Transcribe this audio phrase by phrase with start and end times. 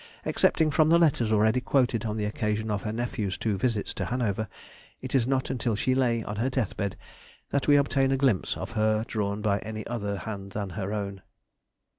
[0.25, 4.05] Excepting from the letters already quoted on the occasion of her nephew's two visits to
[4.05, 4.47] Hanover,
[4.99, 6.95] it is not until she lay on her death bed
[7.51, 11.21] that we obtain a glimpse of her drawn by any other hand than her own.